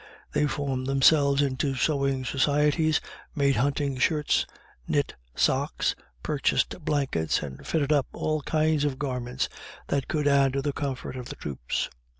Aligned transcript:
They 0.31 0.47
formed 0.47 0.87
themselves 0.87 1.43
into 1.43 1.75
sewing 1.75 2.25
societies, 2.25 2.99
made 3.35 3.57
hunting 3.57 3.99
shirts, 3.99 4.47
knit 4.87 5.13
socks, 5.35 5.93
purchased 6.23 6.83
blankets 6.83 7.43
and 7.43 7.67
fitted 7.67 7.91
up 7.91 8.07
all 8.11 8.41
kinds 8.41 8.83
of 8.83 8.97
garments 8.97 9.47
that 9.89 10.07
could 10.07 10.27
add 10.27 10.53
to 10.53 10.63
the 10.63 10.73
comfort 10.73 11.15
of 11.15 11.29
the 11.29 11.35
troops. 11.35 11.87